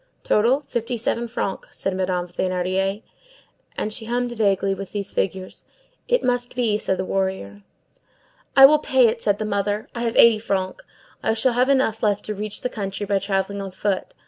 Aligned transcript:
"Total, 0.23 0.61
fifty 0.61 0.97
seven 0.97 1.27
francs," 1.27 1.77
said 1.77 1.95
Madame 1.95 2.27
Thénardier. 2.27 3.03
And 3.77 3.93
she 3.93 4.05
hummed 4.05 4.31
vaguely, 4.31 4.73
with 4.73 4.93
these 4.93 5.11
figures:— 5.11 5.63
"It 6.07 6.23
must 6.23 6.55
be, 6.55 6.79
said 6.79 6.99
a 6.99 7.05
warrior." 7.05 7.61
"I 8.55 8.65
will 8.65 8.79
pay 8.79 9.05
it," 9.07 9.21
said 9.21 9.37
the 9.37 9.45
mother. 9.45 9.89
"I 9.93 10.01
have 10.01 10.15
eighty 10.15 10.39
francs. 10.39 10.83
I 11.21 11.35
shall 11.35 11.53
have 11.53 11.69
enough 11.69 12.01
left 12.01 12.25
to 12.25 12.33
reach 12.33 12.61
the 12.61 12.67
country, 12.69 13.05
by 13.05 13.19
travelling 13.19 13.61
on 13.61 13.69
foot. 13.69 14.15